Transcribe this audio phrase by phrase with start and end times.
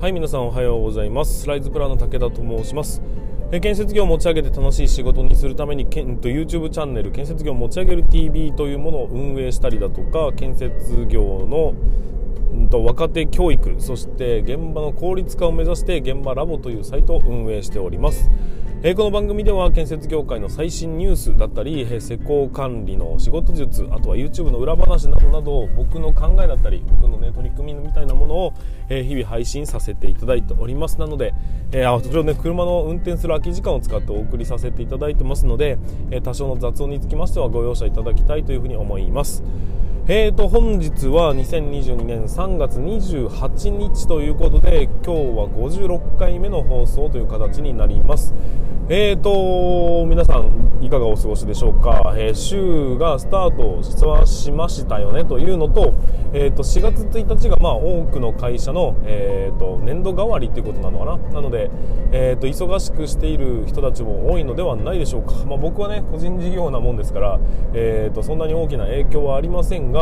[0.00, 1.40] はい皆さんおはようございます。
[1.40, 3.02] スライズプランの武田と申します。
[3.60, 11.74] 建設業を持ち上げて楽しい仕事にするためにけんと YouTube チャンネル建設業を持ち上げる TV というものを運営したりだとか建設業の
[12.68, 18.30] と若手教育そして現場の効率化を目指して現場ラボというサイトを運営しております。
[18.80, 28.54] えーこの番組では建設業界の最新ニュースだったり、えー施工管理の仕事術あとは YouTube の裏話などなど僕の考えだったり僕の、ね、取り組みみたいなものを、
[28.88, 31.00] えー日々配信させていただいております。
[31.00, 31.34] なので、
[31.72, 35.76] えー、あとね車の運転する空き時間を使ってお送りさせていただいてますので、
[36.12, 39.42] え多少の雑音につきましてはご容赦いただきたいというふうに思います。
[40.10, 48.32] えーと本日は2022年3月28日ということで今日は56回目の放送という形になります。
[48.88, 55.92] えーと皆さんいかがお過ごしでしょうか、えー週がスタートはしましたよねというのと,、
[56.32, 61.34] えーと4月1日がまあ多くの会社の、えーと年度代わりということなのかな？
[61.34, 61.70] なので、
[62.12, 67.38] えーと忙しくしている人たちも多いのではないでしょうか、まあ、僕はね個人事業なもんですから、
[67.74, 69.97] えー、とそんなに大きな影響はありませんが、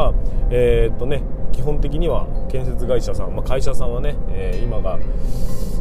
[0.50, 1.22] えーっとね、
[1.56, 4.98] 基本的には建設会社さん、まあ、会社さんはね、えー今が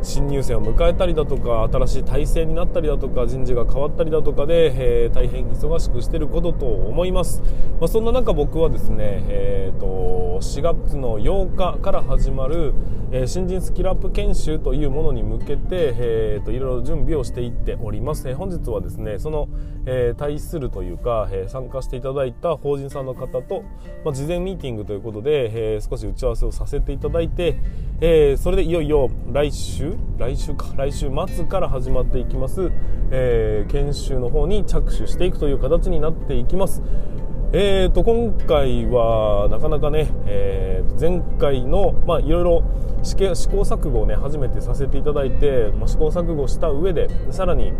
[0.06, 7.42] 新入生を迎えたりだとか新しい体制になったりだとか人事が変わったりだとかで、えー大変忙しくしていることと思います、
[7.80, 12.73] まあ、そんな中僕はですね、えー、と4月の8日から始まる、
[13.12, 19.50] えー新人スキルアップ研修というものに向けて、えー、といろいろ準備をしていっております、えー本日はですねその、
[19.88, 23.64] えー対するというか、えー参加していただいた法人さんの方と、
[24.04, 27.58] まあ、事前ミーティングということで、えー少し打ち合わせをさせていただいて、
[28.02, 32.71] えーそれでいよいよ来週来週か来週末から始まっていきます、
[33.11, 36.81] えー研修の方に着手していくという形になっていきます。
[37.53, 42.63] えー、と今回はなかなかね、えー前回の、まあ、いろいろ
[43.03, 47.73] 試験試行錯誤をね初めてさせていただいて、まあ、試行錯誤した上でさらに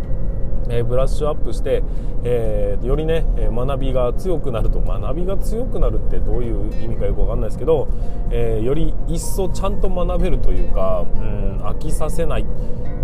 [0.68, 1.82] えブラッシュアップして、
[2.24, 7.88] えーよりね学びが強くなると学びが強くなるってどういう意味かよくわかんないですけど、
[8.30, 12.46] えーより一層ちゃんと学べるというか、うん、飽きさせない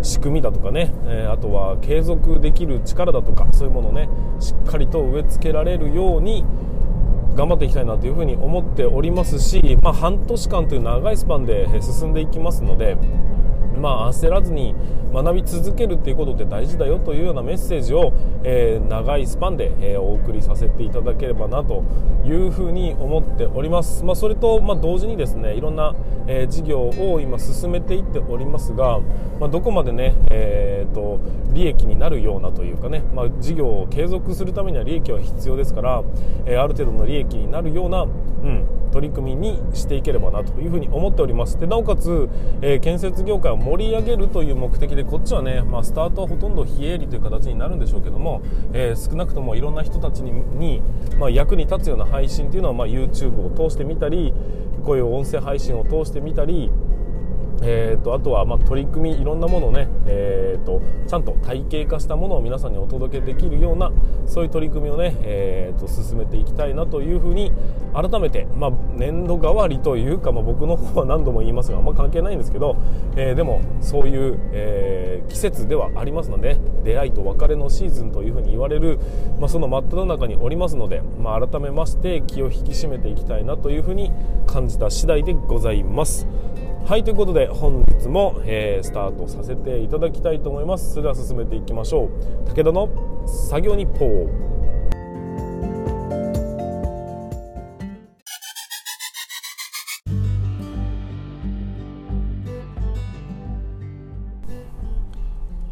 [0.03, 4.09] 仕組みだとかね、えーあとは継続できる力だとかそういうものをね
[4.41, 6.45] しっかりと植え付けられるように
[7.35, 12.97] 頑張っていきたいなというふうに思っておりますし、まあ、半年間という長いスパンで進んでいきますので。
[13.83, 14.77] まあ、焦らずに
[15.13, 18.13] 学び続けるっていうことって大事だよというようなメッセージを、
[18.45, 21.83] えー長いスパンで、えーお送りさせていただければなと
[22.25, 25.95] いうふうに思っております、まあ、それと、ま、同時にですねいろんな、
[26.29, 29.01] えー事業を今進めていっておりますが、
[29.41, 31.21] まあ、どこまでね、えーと
[31.53, 36.03] 利益になるようなというかね、ま、事業を継続するためには利益は必要ですから、
[36.47, 41.59] えある程度の利益になるような、うん、取り組みにしていければなというふうに思っております。
[41.59, 42.29] でなおかつ、
[42.61, 48.43] えー建設業界を盛り上げるという目的でこっちはね、まあ、スタートはほとんど非営利という形になるんでしょうけども、
[48.73, 50.83] えー少なくともいろんな人たちにに、
[51.19, 54.33] まあ、役に立つような配信というのは、まあ、YouTube を通してみたり
[54.85, 56.71] こういう音声配信を通してみたり
[57.63, 63.93] えー、とあとはま取り組みいろんなものをね、えー、とちゃんと体系化したものを皆さんにお届けできるような
[64.27, 67.53] そういう取り組みをね、えー、と進めていきたいなというふうに
[67.95, 72.77] 改めて、まあ、年度代わりというか、まあ、僕の方は何度も言いますがあんま関係ないんですけど、
[73.17, 78.99] えーでもそういう、えー季節ではありますので出会いと別れのシーズンというふうに言われる、
[79.41, 84.13] まあ、その真っ只中におりますので、ま、改めまして気を引き締めていきたいなというふうに
[84.47, 86.27] 感じた次第でございます。
[86.85, 90.91] はいということで本日も、えースタートさせていただきたいと思います。
[90.91, 92.49] それでは進めていきましょう。
[92.51, 92.89] 武田の
[93.27, 94.29] 作業日報。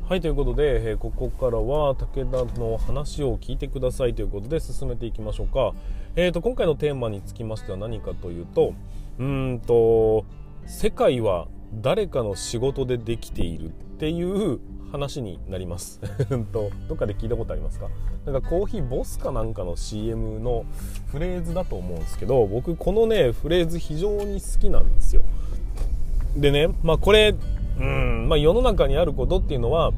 [0.09, 5.73] はいということで、えーここからは武田の話を聞いてくださいということで進めていきましょうか、
[6.17, 8.73] えー、と今回のテーマにつきましては何かというと
[9.19, 10.25] うーんと
[10.67, 14.59] 世界は誰かの仕事でできているっていう
[14.93, 16.01] 話になります。
[16.53, 17.89] とどっかで聞いたことありますか？
[18.27, 20.65] なんかコーヒーボスかなんかの CM の
[21.07, 25.23] フレーズだと思うんですけど僕このねフレーズ非常に好きなんですよ。
[26.37, 27.35] でねまあこれ
[27.79, 29.93] うんまあ世の中にあることっていうのは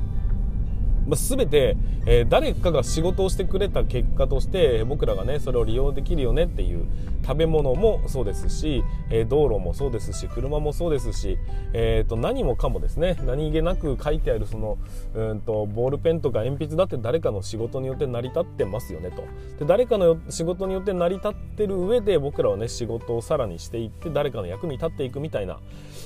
[1.07, 1.77] まあ、全て、
[2.07, 6.87] えー、誰かが仕事をしてくれた結果として僕らがねそれを利用できるよねっていう
[7.23, 11.39] 食べ物もそうですし、えー、道路もそうですし車もそうですし、
[11.73, 13.17] えー、と何もかもですね。
[13.25, 14.79] 何気なく書いてあるその
[15.15, 19.25] うんとボールペンとか鉛筆だって誰かの仕事によって成り立ってますよねと。
[19.59, 25.55] で誰かの仕事によって成り立ってる上で僕らはね仕事をさらにしていって誰かの役に立っていくみたいな、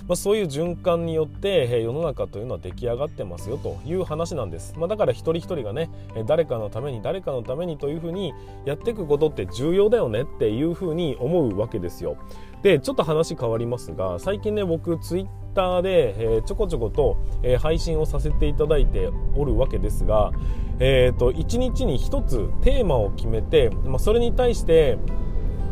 [0.06, 5.90] まあ、そういう循環によって、え世の中というのは出来上がってますよという話なんです、ま、だから一人一人がね
[6.26, 8.32] 誰かのために誰かのためにというふうに
[8.64, 12.16] やっていくことって重要だよねっていうふうに思うわけですよ。
[12.62, 20.30] でちょっと話変わりますが最近ね僕ツイッターで、え、ちょこちょこと、え、配信をさせていただいておるわけですが、
[20.78, 24.98] えーと、1日に1つテーマを決めて、まあ、それに対して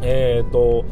[0.01, 0.85] えっ、ー、と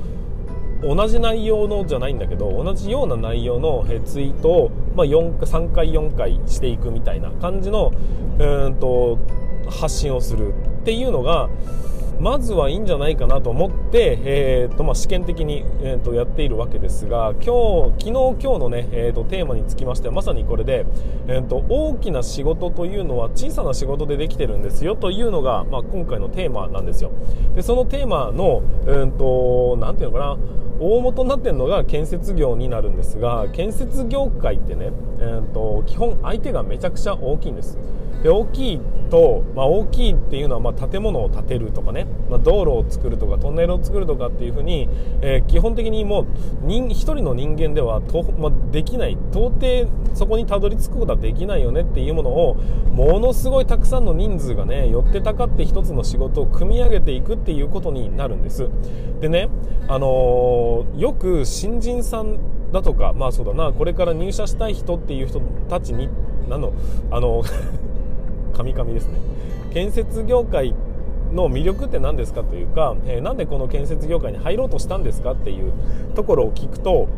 [0.83, 7.93] 同じ内容のじゃないんだけど同じような内容のツイートを、まあ、3回4回していくみたいな感じの
[8.39, 9.19] うんと
[9.71, 11.49] 発信をするっていうのが
[12.23, 20.87] まずはいいんじゃないかなと思って、えーとまあ、試験的に、えーと、やっているわけですが今日昨日今日のね、えーと、テーマにつきましてはまさにこれで、
[21.27, 27.11] えーと、大きな仕事というのは小さな仕事でできてるんですよというのが、まあ、今回のテーマなんですよ。
[27.57, 30.39] でそのテーマのうんとなんていうのかな
[30.79, 37.79] 大元になってるのが建設業になるんですが建設業界ってね、えー、と基本相手がめちゃくちゃ大きいんです。
[38.23, 38.81] で大きい
[39.11, 44.89] と、まあ、大きいっていうのは、まあ、建物を建てるとかね、まあ、道路を作るとかトンネルを作るとかっていうふうに、
[45.21, 46.27] えー、基本的にもう
[46.65, 49.19] 人1人の人間ではと、まあ、できない。
[49.33, 58.69] 到底そこにたどり着くことはできないよねっていうものをものすごいたくさんの人数がね寄ってたかって1つの仕事を組み上げていくっていうことになるんです。
[59.21, 59.49] でね、
[59.89, 62.39] あのー、よく新人さん
[62.73, 66.09] だとかまあそうだなこれから入社したい人っていう人たちに
[66.49, 66.73] なの
[67.11, 67.43] あの
[68.53, 69.19] カミカミですね
[69.73, 70.75] 建設業界
[71.33, 75.73] の魅力って何ですかというか、えー、なんでこの建設業界に入ろうとしたんですかっていう
[76.15, 77.09] ところを聞くと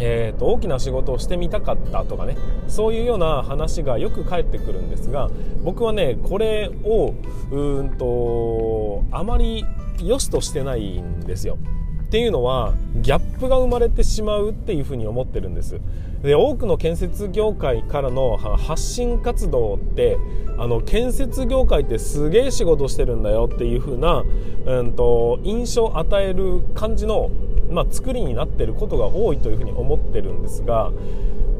[0.00, 2.36] えーと、大きな仕事をしてみたかったとかね
[2.68, 5.30] そういうような話がよく返ってくるんですが
[5.62, 7.14] 僕はねこれを
[7.50, 9.64] うんとあまり
[10.02, 11.58] 良しとしてないんですよ。
[12.06, 15.80] っていうのはギャップが生まれてしまうっていうふうに思ってるんです。
[16.22, 20.16] で多くの建設業界からの発信活動って
[20.56, 24.24] あの建設業界ってすげえ仕事してるんだよっていう風な、
[24.64, 27.30] うんと、印象を与える感じの、
[27.70, 30.92] まあ、作りになってることが多いというふうに思ってるんですが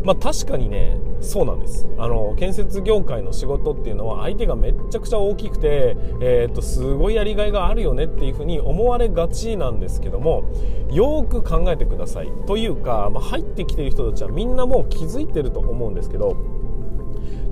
[0.05, 1.87] まあ、確かにねそうなんです。
[1.99, 10.45] あの建設業界の仕事っていうのは相手がめっちゃくちゃ大きくて、えー、っとすごいやりがいがあるよねっていうふうに思われがちなんですけども
[10.91, 12.31] よく考えてください。
[12.47, 16.37] というか、まあ、入ってきてる人たちはみんなもう気づいてると思うんですけど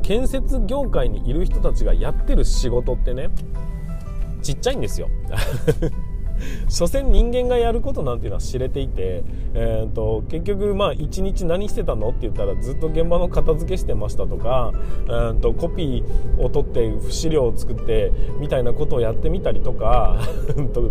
[0.02, 3.30] 建設業界にいる人たちがやってる仕事ってね
[4.42, 5.08] ちっちゃいんですよ。
[6.68, 9.24] 所詮人間がやることなんていうのは知れていて、
[9.54, 14.72] えーと、結局まあ一日何してたのって言ったらずっと現場の片付けしてましたとか、
[15.06, 20.20] えーと、コピーを取って資料を作ってみたいなことをやってみたりとか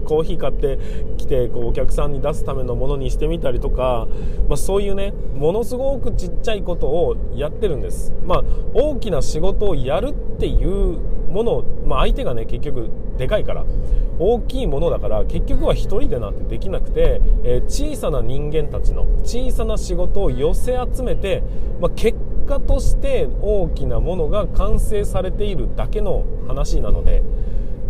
[0.06, 0.80] コーヒー買って
[1.18, 4.07] きてこうお客さんに出すためのものにしてみたりとか、
[4.47, 8.13] まあ、そういうねものすごくちっちゃいことをやってるんです。
[8.25, 8.44] まあ、
[8.74, 11.00] 大きな仕事をやるっていう
[11.31, 13.65] ものを、まあ、相手がね結局でかいから
[14.21, 21.41] 大きいものだから結局は1人でなんてできなくて、えー、小さな人間たちの小さな仕事を寄せ集めて、
[21.79, 27.23] まあ、結果として大きなものが完成されているだけの話なので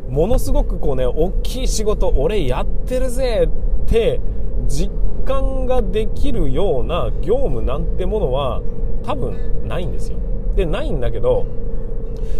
[0.09, 3.49] ものすごくこうね大きい仕事俺やってるぜ
[3.85, 4.21] って
[4.67, 4.89] 実
[5.25, 8.61] 感ができるような業務なんてものは
[9.03, 10.17] 多分ないんですよ。
[10.55, 11.45] でないんだけど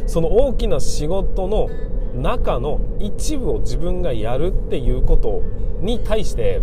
[0.06, 1.70] その大きな仕事の
[2.14, 5.42] 中の一部を自分がやるっていうこと
[5.82, 6.62] に対して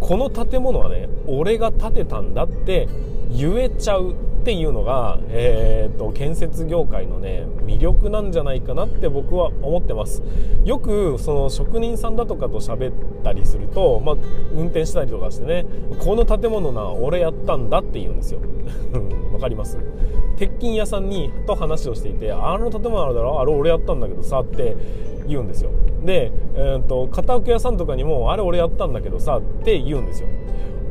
[0.00, 2.88] この建物はね俺が建てたんだって
[3.30, 10.22] 言えちゃうっていうのが、えーと、建設業界のね魅力なんじゃないかなって僕は思ってます。
[10.66, 14.16] よくその職人さんだとかと喋ったりすると、まあ、
[14.54, 15.64] 運転したりとかしてね
[15.98, 18.40] この建物な俺やったんだって言うんですよ。
[19.32, 19.78] わかります？
[20.36, 23.40] 鉄筋屋さんにと話をしていてあの建物あるだろ？
[23.40, 24.76] あれ俺やったんだけどさって
[25.26, 25.70] 言うんですよ。
[26.04, 30.28] で、えーと、片奥屋さんとかにもあれ俺やったんだけどさって言うんですよ。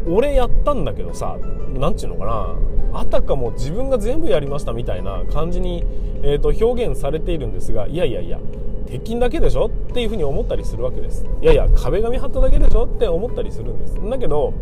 [0.07, 1.38] 俺やったんだけどさ
[1.77, 3.00] 何て言うのかな。
[3.00, 5.83] あたかも自分が全部やりましたみたいな感じに、
[6.22, 8.39] えーと、表現されているんですがいやいやいや
[8.86, 9.65] 鉄筋だけでしょ？
[9.65, 11.25] っていうふうに思ったりするわけです。
[11.41, 12.86] いやいや壁紙貼っただけでしょ？
[12.86, 13.98] って思ったりするんです。
[14.10, 14.53] だけど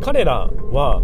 [0.00, 1.02] 彼らは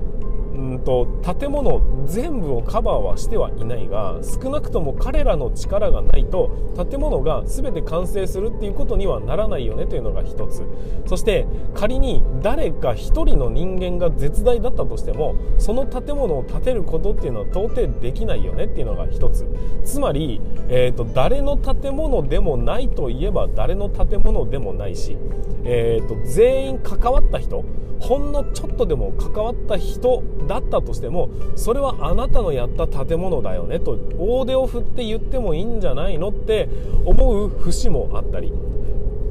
[0.79, 1.07] と
[1.39, 6.51] 建物全部をカバーはしてはいないが少なくとも彼らの力がないと
[6.91, 10.63] 建物が全て完成するっていうことにはならないよねというのが一つ。
[11.07, 19.47] そして仮に誰か一人の人間が絶大だったとしてもその建物を建てることっていうのは到底できないよねっていうのが一つ。
[19.85, 25.17] つまり、えーと、誰の建物でもないといえば誰の建物でもないし、
[25.65, 27.65] えーと全員関わった人
[28.01, 36.69] ほんのちょっとでも関わった人だったとしてもそれはあなたのやった建物だよねと大手を振って言ってもいいんじゃないのって
[37.05, 38.53] 思う節もあったり。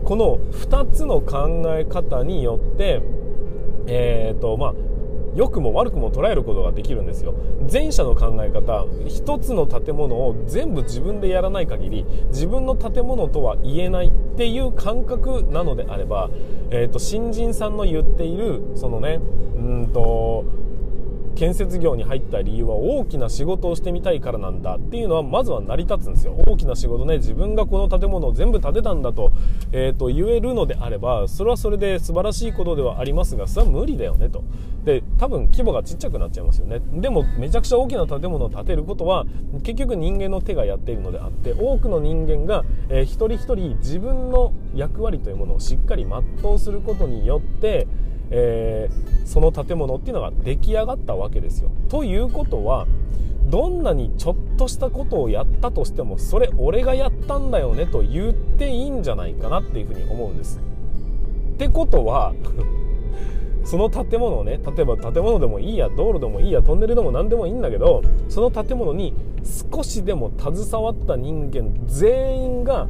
[0.07, 3.01] この2つの考え方によって
[3.87, 4.73] えーとまあ
[5.35, 7.35] 良くも悪くも捉えることができるんですよ。
[7.71, 16.29] 前者の考え方一つの建物を全部自分でやらない限り自分の建物とは言えないっていう感覚なのであれば、
[16.71, 19.19] えーと、新人さんの言っているそのね
[19.55, 20.45] うんと
[21.37, 26.33] 建設業に入った理由は大きな仕事をしてみたいからなんだっていうのはまずは成り立つんですよ。
[26.47, 29.31] 大きな仕事ね自分がこの建物を全部建てたんだと,、
[29.71, 34.43] えーと、言えるのであればそれはそれで素晴らしいことではありますがそれは無理だよねと。
[34.83, 36.81] で多分規模がちっちゃくなっちゃいますよね。
[36.93, 39.27] でもめちゃくちゃ大きな建物を建てることは
[39.61, 46.07] 結局人間の手がやっているのであって多くの人間が、えー、一人一人自分の役割というものをしっかり
[46.41, 47.85] 全うすることによって
[48.29, 51.71] えー、その建物っていうのが出来上がったわけですよ。
[51.89, 52.87] ということは
[53.49, 60.59] どんなにちょっとしたことをやったとしてもそれ俺がやったんだよねと言っていいんじゃないかなっていうふうに思うんです。
[60.59, 62.33] ってことは
[63.63, 69.13] その建物をね例えば建物でもいいや道路でもいいやトンネルでも何でもいいんだけどその建物に
[69.73, 72.87] 少しでも携わった人間全員が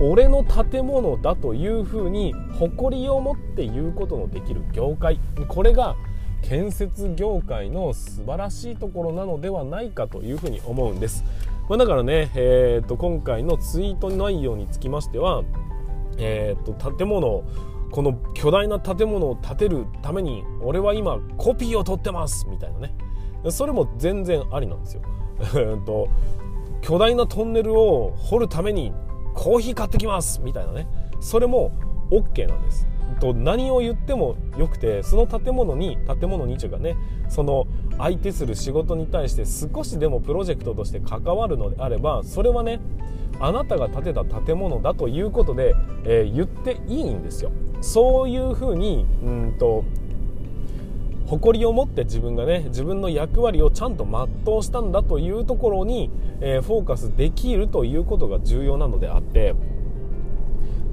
[0.00, 5.96] 俺の建物だというふうに誇りを持って言うことのできる業界これが
[6.42, 11.24] 建設業界の素晴らしいところなのではないかというふうに思うんです、
[11.68, 15.44] まあ、だからね、えー、と今回のツイート内容につきましては、
[16.18, 17.42] えー、と建物
[17.90, 22.94] この巨大な建物を建てるために俺は今コピーを取ってますみたいなね。
[23.50, 25.02] それも全然ありなんですよ。
[25.86, 26.08] と
[26.82, 28.92] 巨大なトンネルを掘るために
[29.36, 30.88] コーヒー買ってきますみたいなね。
[31.20, 31.70] それも
[32.10, 32.88] OK なんです。
[33.20, 36.96] と何を言ってもよくてその建物に建物にというかね
[37.28, 37.66] その
[37.96, 42.78] 相手する仕事に対して少しでもプロジェクトとして関わるのであればそれはね
[43.40, 45.74] あなたが建てた建物だということで、
[46.04, 47.52] えー、言っていいんですよ。
[47.80, 49.84] そういうふうにうんと
[51.26, 59.54] 誇りを持って自分がね自分の役割をちゃんと全うしたんだというところに、えー、フォーカスできるということが重要なのであって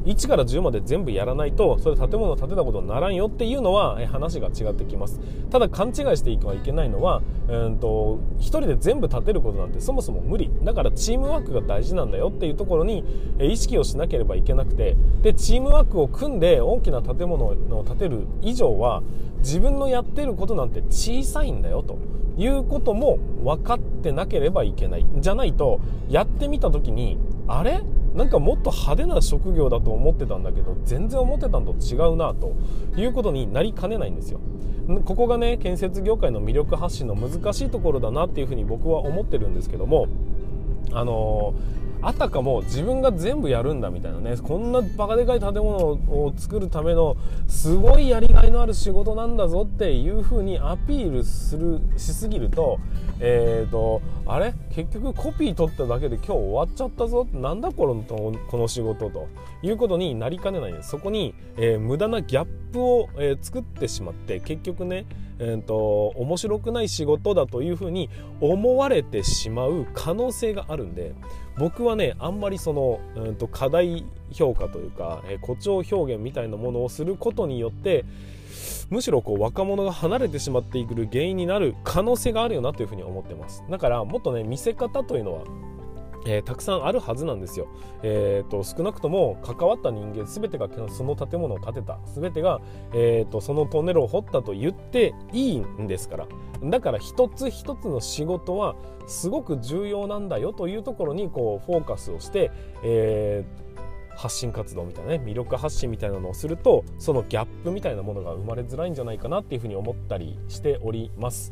[0.05, 5.19] 1から10まで全部やらないとそれ建物を建てたことにならんよっていうのは話が違ってきます。
[5.49, 10.51] ただ勘違いしていてはいけないのは、うんと、1人で全部建てることなんてそもそも無理。
[10.63, 13.03] だからチームワークが大事なんだよっていうところに
[13.39, 14.95] 意識をしなければいけなくて。
[15.21, 19.01] でチームワークを組んで大きな建物を建てる以上は
[19.39, 21.97] 自分のやってることなんて小さいんだよと。
[22.35, 25.05] いうことも分かってなければいけない。
[25.17, 25.79] じゃないと
[26.09, 27.81] やってみた時にあれ？
[28.13, 32.53] なんかもっと派手な職業だと思ってたんだけど全然思ってたんと違うなと
[32.95, 34.39] いうことになりかねないんですよ。
[35.05, 40.07] ここがね建設業界の魅力発信の難しいところだなっていうふうに僕は思ってるんですけども
[40.91, 41.53] あの
[42.05, 44.35] あたかも自分が全部やるんだみたいなね。
[44.35, 47.15] こんなバカでかい建物を作るための
[47.47, 52.79] すごいやりがいのある仕事なんだぞっていう風にアピールするしすぎると
[53.25, 54.53] えーと、あれ？
[54.71, 57.25] 結局コピー取っただけで今日終わっちゃったぞ？
[57.31, 59.29] なんだこのこの仕事と
[59.61, 60.89] いうことになりかねないんです。
[60.89, 65.05] そこに、えー、無駄なギャップを、えー、作ってしまって結局ね
[65.45, 68.09] えーと、面白くない仕事だというふうに
[68.39, 71.13] 思われてしまう可能性があるんで
[71.57, 78.05] 僕はねあんまりその、えーと、課題評価というか、えー、誇張表現みたいなものをすることによって
[78.89, 83.63] むしろこう若者が離れてしまっていく原因になる可能性があるよなというふうに思ってます。
[83.69, 85.43] だからもっとね見せ方というのは
[86.25, 87.67] えー、たくさんあるはずなんですよ、
[88.01, 91.99] えーと、少なくとも関わった人間全てがその建物を建てた。
[92.15, 92.61] 全てが、
[92.93, 96.27] えーと、そのトンネルを掘ったと言っていいんですから。
[96.63, 98.75] だから一つ一つの仕事は
[99.05, 102.51] すごく重要なんだよというところにこうフォーカスをして、
[102.83, 111.51] えー、発信活動みたいなね魅力発信みたいなのをするとそのギャップみたいなものが生まれづらいんじゃないかなっていうふうに思ったりしております。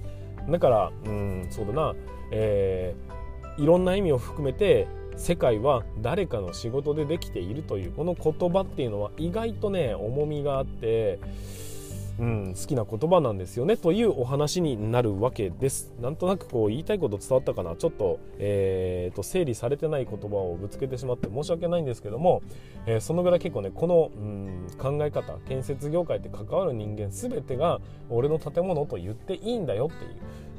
[0.50, 1.94] だからうんそうだな。
[2.32, 3.21] えー
[3.58, 11.20] いろんな意味を含めて世界は誰かの仕事でできているというこの言葉っていうのは意外とね重みがあって
[12.22, 22.44] うん、好きな言葉なんですよねというお話になるわけですなんとなくこう言いたいこと伝わったかなちょっと,、えーと、整理されてない言葉をぶつけてしまって申し訳ないんですけども、
[22.86, 30.12] えー、そのぐらい結構ねこの、うん、考え方建設業界って関わる人間全てが俺の建物と言っていいんだよっていう。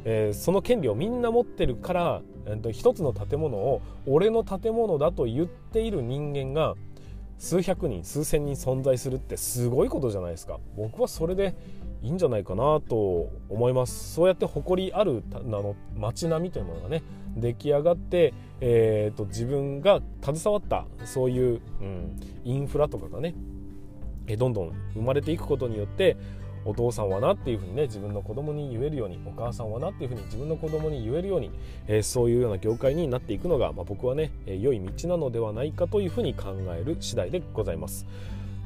[0.04, 6.74] えー、その権利をみんな持ってるから、えー、と一つの建物を俺の建物だと言っている人間が
[7.38, 10.60] 数百人数千人存在するってすごいことじゃないですか。
[10.76, 11.54] 僕はそれで
[12.02, 14.14] いいんじゃないかなと思います。
[14.14, 17.02] そうやって誇りあるあの街並みというものがね
[17.36, 23.34] 出来上がって、えーと、自分が携わったそういう、うん、インフラとかがね
[24.36, 26.16] どんどん生まれていくことによって
[26.64, 31.50] お父さんはなっていうふうにね自分の子供に言えるようにお母さんはなっていうふうに自分の子供に言えるように、
[31.86, 38.06] えー、そういうような業界になっていくのが、まあ、僕はね、えー、良い道なのではないかというふうに考える次第でございます。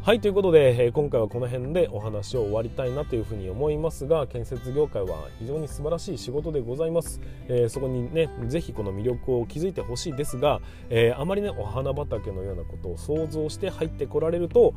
[0.06, 10.60] はいということで、えー、今回はこの辺でお話を終わりたいなというふうに思いますが建設業界は非常に素晴らしい仕事でございます、えー、そこにねぜひこの魅力を気づいてほしいですが、
[10.90, 14.74] えー、あまりねお花畑のようなことを想像して入ってこられると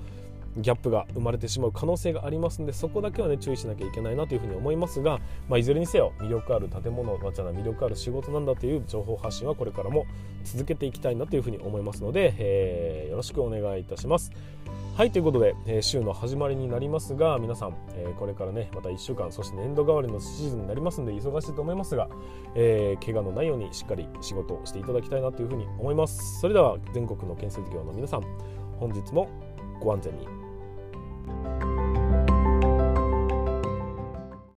[0.58, 10.06] ギャップが生まれてしまう可能性がありますのでそこだけはね注意しなきゃいけないなというふうに思いますが、まあ、いずれにせよ魅力ある建物まちゃな魅力ある仕事なんだという情報発信はこれからも
[10.44, 14.32] 続けていきたいなというふうに思いますので、えー、よろしくお願いいたします。
[15.00, 22.10] はいということで、え、週の始まりになりますが皆さん、え、これからねまた1週間そして年度替わりのシーズンになりますので忙しいと思いますが、
[22.53, 28.24] えー、怪我のないようにしっかり仕事をしていただきたいなというふうに思いますそれでは全国の建設業の皆さん
[28.77, 29.29] 本日も
[29.79, 30.38] ご安全に
[31.29, 31.68] you